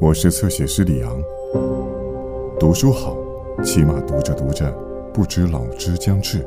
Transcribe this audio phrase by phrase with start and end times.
[0.00, 1.22] 我是侧写师李昂。
[2.58, 3.14] 读书好，
[3.62, 4.72] 起码读着读着，
[5.12, 6.42] 不知老之将至。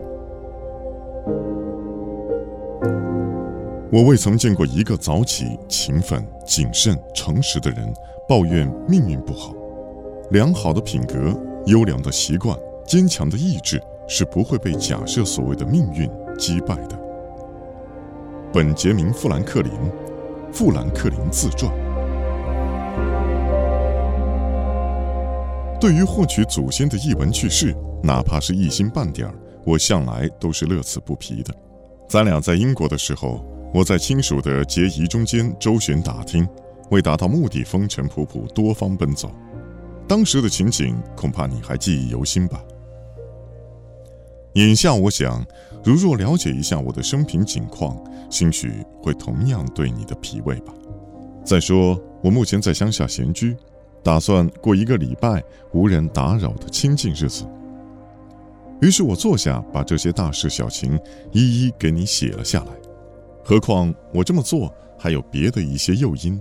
[3.92, 7.94] 我未曾见过一个早起、勤奋、谨慎、诚实的人
[8.28, 9.54] 抱怨命运不好。
[10.32, 12.58] 良好的品格、优良的习惯、
[12.88, 16.10] 坚强的意志是不会被假设所谓的命运
[16.40, 17.00] 击败的。
[18.52, 19.72] 本杰明·富兰克林，
[20.52, 21.72] 《富兰克林自传》。
[25.84, 31.54] 对于获取祖先的译文趣事，哪怕是一星半点儿，我向来都是乐此不疲的。
[32.08, 36.48] 咱俩在英国的时候，我在亲属的结遗中间周旋打听，
[36.90, 39.30] 为达到目的风尘仆仆，多方奔走。
[40.08, 42.64] 当时的情景，恐怕你还记忆犹新吧？
[44.54, 45.46] 眼下我想，
[45.84, 48.72] 如若了解一下我的生平景况，兴许
[49.02, 50.74] 会同样对你的脾胃吧。
[51.44, 53.54] 再说，我目前在乡下闲居。
[54.04, 57.46] 打算过一个礼拜无人打扰的清静日子。
[58.82, 61.00] 于是我坐下，把这些大事小情
[61.32, 62.72] 一一给你写了下来。
[63.42, 66.40] 何况我这么做还有别的一些诱因。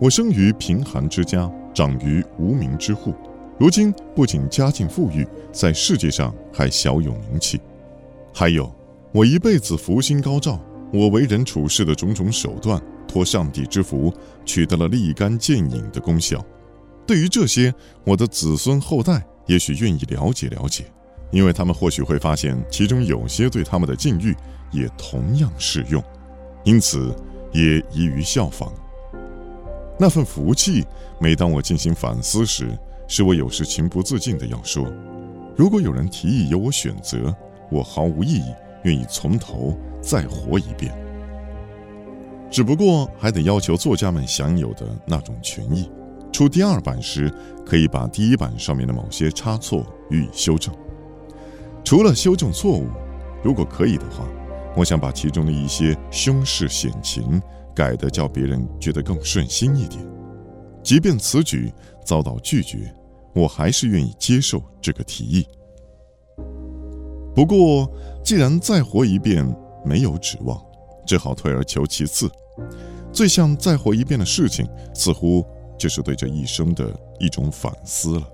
[0.00, 3.14] 我生于贫寒之家，长于无名之户，
[3.56, 7.60] 如今不仅家境富裕，在世界上还小有名气。
[8.32, 8.68] 还有，
[9.12, 10.60] 我一辈子福星高照，
[10.92, 14.12] 我为人处事的种种手段，托上帝之福，
[14.44, 16.44] 取得了立竿见影的功效。
[17.06, 17.74] 对于这些，
[18.04, 20.84] 我的子孙后代也许愿意了解了解，
[21.30, 24.34] 因为他们或许会发现其中有些对他们的境遇
[24.72, 26.02] 也同样适用，
[26.64, 27.14] 因此
[27.52, 28.72] 也宜于效仿。
[29.98, 30.84] 那份福气，
[31.20, 34.90] 每当我进行反思时，使我有时情不自禁的要说：
[35.56, 37.34] 如果有人提议由我选择，
[37.70, 40.92] 我毫无异议，愿意从头再活一遍。
[42.50, 45.90] 只不过还得要求作家们享有的那种权益。
[46.34, 47.32] 出第二版时，
[47.64, 50.74] 可以把第一版上面的某些差错予以修正。
[51.84, 52.88] 除了修正错误，
[53.40, 54.28] 如果可以的话，
[54.76, 57.40] 我想把其中的一些凶事险情
[57.72, 60.04] 改得叫别人觉得更顺心一点。
[60.82, 61.72] 即便此举
[62.04, 62.92] 遭到拒绝，
[63.32, 65.46] 我还是愿意接受这个提议。
[67.32, 67.88] 不过，
[68.24, 69.46] 既然再活一遍
[69.84, 70.60] 没有指望，
[71.06, 72.28] 只好退而求其次。
[73.12, 75.46] 最像再活一遍的事情，似乎……
[75.78, 78.28] 就是对这一生的一种反思了。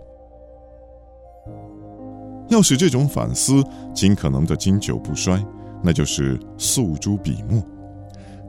[2.49, 3.62] 要使这种反思
[3.95, 5.45] 尽可能的经久不衰，
[5.83, 7.62] 那就是诉诸笔墨，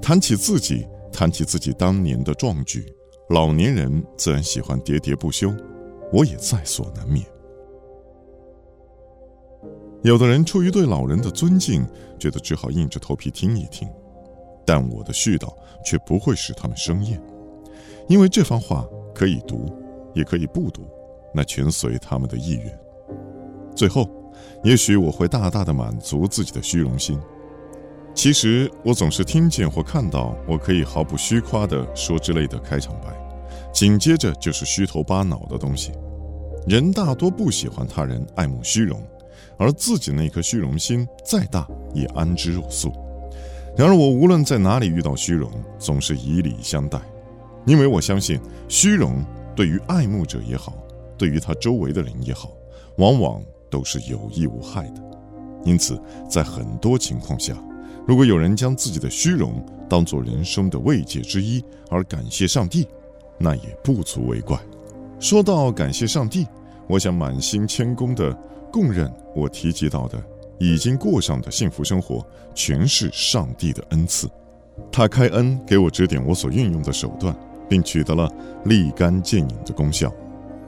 [0.02, 2.86] 谈起自己，谈起自己当年的壮举。
[3.30, 5.54] 老年人自然喜欢喋喋不休，
[6.12, 7.26] 我也在所难免。
[10.04, 11.88] 有的人出于对老人的尊敬，
[12.20, 13.88] 觉得只好硬着头皮听一听，
[14.66, 15.48] 但我的絮叨
[15.86, 17.22] 却不会使他们生厌。
[18.12, 18.86] 因为这番话
[19.16, 19.72] 可以读，
[20.14, 20.82] 也可以不读，
[21.34, 22.80] 那全随他们的意愿。
[23.74, 24.06] 最后，
[24.66, 27.18] 也许我会大大的满足自己的虚荣心。
[28.14, 33.16] 其实我总是听见或看到，我可以毫不虚夸地说之类的开场白，
[33.72, 35.94] 紧接着就是虚头巴脑的东西。
[36.68, 39.02] 人大多不喜欢他人爱慕虚荣，
[39.58, 42.92] 而自己那颗虚荣心再大也安之若素。
[43.78, 45.50] 然而我无论在哪里遇到虚荣，
[45.80, 47.00] 总是以礼相待。
[47.66, 49.24] 因为我相信，虚荣
[49.56, 50.74] 对于爱慕者也好，
[51.18, 52.52] 对于他周围的人也好，
[52.98, 55.02] 往往都是有益无害的。
[55.64, 56.00] 因此，
[56.30, 57.56] 在很多情况下，
[58.08, 62.88] 如果有人将自己的虚荣当作人生的慰藉之一而感谢上帝，
[63.38, 64.58] 那也不足为怪。
[65.20, 66.48] 说到感谢上帝，
[66.88, 68.34] 我想满心谦恭地
[68.72, 70.20] 供认，我提及到的
[70.58, 74.28] 已经过上的幸福生活，全是上帝的恩赐。
[74.92, 77.36] 他开恩给我指点我所运用的手段。
[77.72, 78.30] 并取得了
[78.66, 80.14] 立竿见影的功效。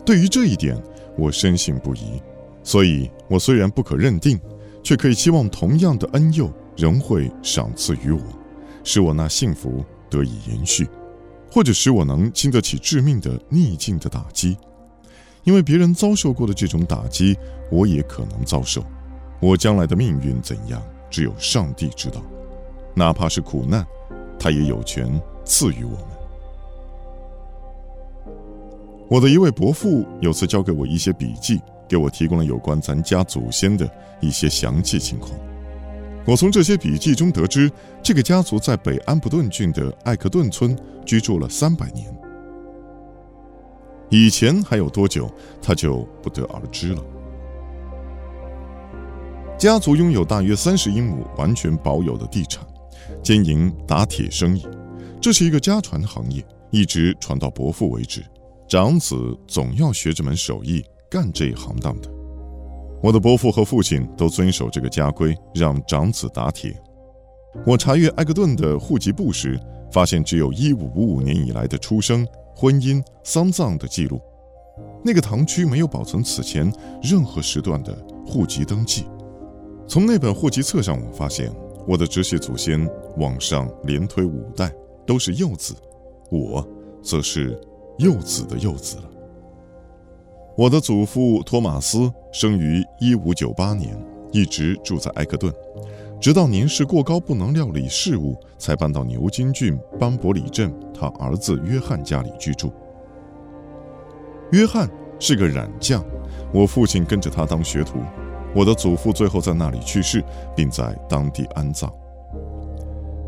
[0.06, 0.82] 对于这一点，
[1.18, 2.22] 我深信不疑。
[2.64, 4.40] 所以，我虽然不可认定，
[4.82, 8.22] 却可以期望同样的恩佑仍会赏赐于我，
[8.86, 10.88] 使我那幸福得以延续，
[11.52, 14.56] 或者使我能经得起致命的逆境的打击。
[15.44, 17.38] 因为别人遭受过的这种打击，
[17.70, 18.82] 我也可能遭受。
[19.42, 22.24] 我将来的命运怎样，只有上帝知道。
[22.96, 23.86] 哪怕是苦难，
[24.40, 26.23] 他也有权赐予我们。
[29.10, 33.90] 我的一位伯父有次交给我一些笔记，给我提供了有关咱家祖先的
[34.22, 35.32] 一些详细情况。
[36.26, 37.70] 我从这些笔记中得知，
[38.02, 42.06] 这个家族在北安普顿郡的艾克顿村居住了三百年。
[44.10, 45.30] 以前还有多久，
[45.62, 47.04] 他就不得而知了。
[49.58, 52.66] 家族拥有大约三十英亩完全保有的地产，
[53.22, 54.66] 经营打铁生意，
[55.22, 58.24] 这是一个家传行业，一直传到伯父为止。
[58.74, 59.16] 长子
[59.48, 62.10] 总要学这门手艺，干这一行当的。
[63.04, 66.76] 我的伯父和父亲都遵守这个家规，让长子打铁。
[67.68, 69.60] 我查阅埃克顿的户籍簿时，
[69.92, 74.20] 发现只有一五五五年以来的出生、婚姻、丧葬的记录。
[75.06, 77.96] 那个堂区没有保存此前任何时段的
[78.26, 79.06] 户籍登记。
[79.88, 81.54] 从那本户籍册上，我发现
[81.88, 84.74] 我的直系祖先往上连推五代
[85.06, 85.76] 都是幼子，
[86.32, 86.68] 我
[87.04, 87.56] 则是
[87.98, 89.04] 幼子的幼子了。
[90.56, 93.98] 我的祖父托马斯生于一五九八年，
[94.32, 95.52] 一直住在埃克顿，
[96.22, 102.72] 直到年事过高不能料理事务，才搬到牛津郡邦伯里镇他儿子约翰家里居住。
[104.52, 104.88] 约翰
[105.20, 106.06] 是个染匠，
[106.54, 108.00] 我父亲跟着他当学徒。
[108.56, 110.24] 我的祖父最后在那里去世，
[110.56, 111.92] 并在当地安葬。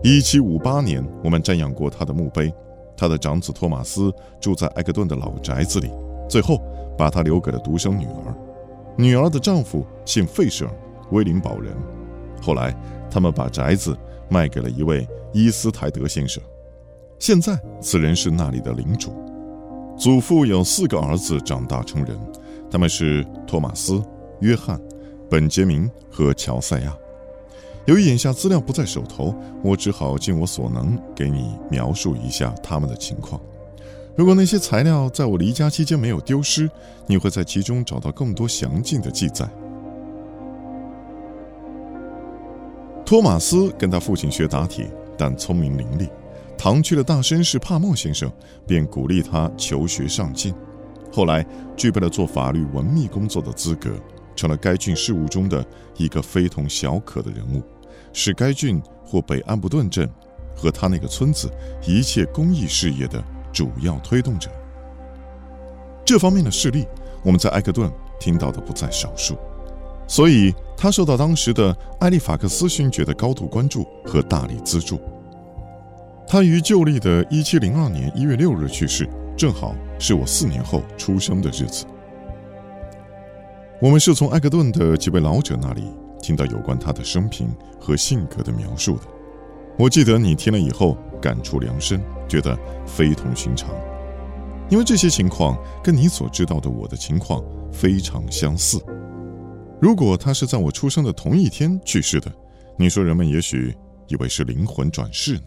[0.03, 2.53] 一七五八年，我们瞻仰过他的墓碑。
[2.97, 5.91] 他的长子托马斯住在埃克顿的老宅子里，
[6.29, 6.61] 最后
[6.97, 8.35] 把他留给了独生女儿。
[8.97, 10.71] 女儿的丈夫姓费舍尔，
[11.11, 11.75] 威灵堡人。
[12.41, 12.75] 后来，
[13.09, 13.97] 他们把宅子
[14.29, 16.41] 卖给了一位伊斯台德先生，
[17.19, 19.13] 现在此人是那里的领主。
[19.97, 22.17] 祖父有四个儿子长大成人，
[22.69, 24.01] 他们是托马斯、
[24.41, 24.79] 约翰、
[25.29, 26.95] 本杰明和乔赛亚。
[27.85, 33.39] 由于眼下资料不在手头，我只好尽我所能给你描述一下他们的情况。
[34.15, 36.69] 如果那些材料在我离家期间没有丢失，
[37.05, 39.47] 你会在其中找到更多详尽的记载。
[43.05, 46.09] 托马斯跟他父亲学打铁，但聪明伶俐。
[46.57, 48.31] 堂区的大绅士帕默先生
[48.65, 50.55] 便鼓励他求学上进，
[51.11, 51.45] 后来
[51.75, 53.91] 具备了做法律文秘工作的资格，
[54.35, 55.63] 成了该郡事务中的
[55.97, 57.61] 一个非同小可的人物，
[58.15, 60.09] 是该郡或北安布顿镇
[60.55, 61.51] 和他那个村子
[61.85, 63.21] 一切公益事业的
[63.51, 64.49] 主要推动者。
[66.05, 66.87] 这方面的事例，
[67.23, 69.35] 我们在埃克顿听到的不在少数，
[70.07, 74.97] 所以他受到当时的艾利法克斯勋爵的高度关注和大力资助。
[76.25, 81.85] 他于旧历的1702年1月6日去世，正好是我四年后出生的日子。
[83.81, 85.83] 我们是从埃克顿的几位老者那里
[86.21, 89.03] 听到有关他的生平和性格的描述的。
[89.77, 93.69] 我记得你听了以后感触良深，觉得非同寻常，
[94.69, 98.81] 因为这些情况跟你所知道的我的情况非常相似。
[99.81, 102.31] 如果他是在我出生的同一天去世的，
[102.77, 103.75] 你说人们也许
[104.07, 105.41] 以为是灵魂转世呢？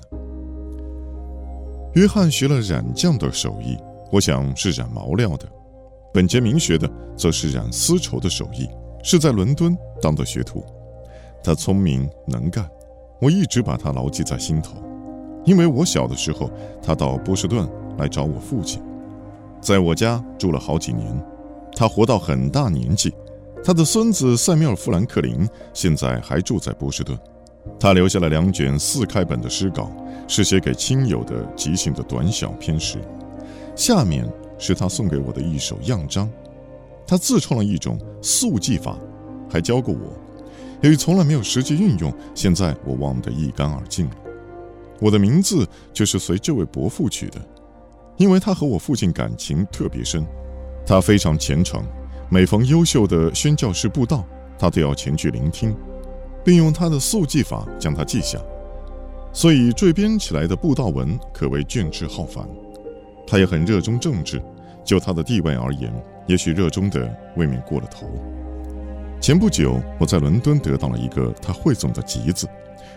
[1.94, 3.76] 约翰学了染匠的手艺，
[4.12, 5.46] 我想是染毛料的；
[6.12, 8.68] 本杰明学的则是染丝绸的手艺，
[9.02, 10.64] 是在伦敦当的学徒。
[11.42, 12.68] 他聪明能干，
[13.20, 14.74] 我一直把他牢记在心头。
[15.44, 16.50] 因为我小的时候，
[16.82, 18.82] 他到波士顿来找我父亲，
[19.60, 21.06] 在我家住了好几年。
[21.74, 23.14] 他活到很大年纪，
[23.64, 27.18] 他的孙子塞缪尔·富兰克林现在还住在波士顿。
[27.78, 29.90] 他留下了两卷四开本的诗稿。
[30.30, 32.98] 是写给亲友的即兴的短小篇诗，
[33.74, 36.30] 下面是他送给我的一首样章。
[37.08, 38.98] 他自创了一种速记法，
[39.50, 40.12] 还教过我。
[40.82, 44.14] 由于从来没有实际运用，现在我忘得一干二净了。
[45.00, 47.40] 我的名字就是随这位伯父取的，
[48.18, 50.24] 因为他和我父亲感情特别深。
[50.86, 51.82] 他非常虔诚，
[52.30, 54.24] 每逢优秀的宣教士布道，
[54.58, 55.74] 他都要前去聆听，
[56.44, 58.38] 并用他的速记法将它记下。
[59.32, 62.46] 所以缀编起来的布道文可谓卷帙浩繁。
[63.26, 64.42] 他也很热衷政治，
[64.84, 65.92] 就他的地位而言，
[66.28, 68.06] 也许热衷的未免过了头。
[69.20, 72.46] 前不久，我在伦敦得到了一个他汇总的集子，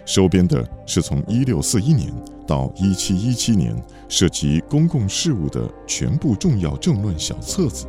[0.06, 2.14] 收编的是从1641年
[2.46, 3.76] 到1717年
[4.08, 7.88] 涉及公共事务的全部重要政论小册子。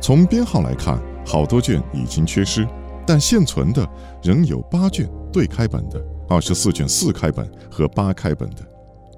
[0.00, 2.66] 从编号来看，好多卷已经缺失，
[3.06, 3.86] 但现存的
[4.22, 6.02] 仍有八卷对开本的。
[6.26, 8.66] 二十四卷四开本和八开本的，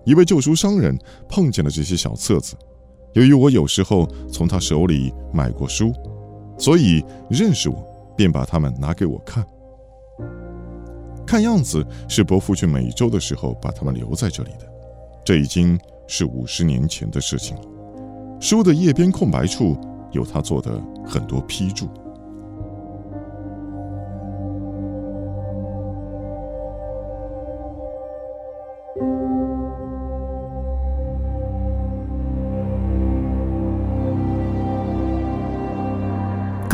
[0.05, 2.57] 一位旧书商人碰见了这些小册子。
[3.17, 5.91] 由于我有时候从他手里买过书，
[6.59, 7.83] 所以认识我，
[8.15, 9.43] 便把它们拿给我看。
[11.27, 14.69] 看样子是伯父去美洲的时候把他们留在这里的，
[15.25, 17.63] 这已经是五十年前的事情了。
[18.39, 19.75] 书的页边空白处
[20.13, 21.89] 有他做的很多批注。